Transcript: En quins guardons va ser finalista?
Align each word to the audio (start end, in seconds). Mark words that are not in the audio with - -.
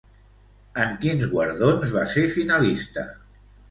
En 0.85 0.95
quins 1.03 1.27
guardons 1.35 1.95
va 1.99 2.09
ser 2.17 2.27
finalista? 2.41 3.09